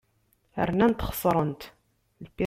[0.67, 1.61] Rnant xesrent.